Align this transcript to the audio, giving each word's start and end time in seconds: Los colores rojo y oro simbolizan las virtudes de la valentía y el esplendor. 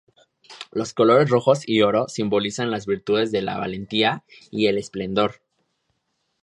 Los 0.71 0.95
colores 0.95 1.29
rojo 1.29 1.53
y 1.63 1.83
oro 1.83 2.07
simbolizan 2.07 2.71
las 2.71 2.87
virtudes 2.87 3.31
de 3.31 3.43
la 3.43 3.59
valentía 3.59 4.23
y 4.49 4.65
el 4.65 4.79
esplendor. 4.79 5.43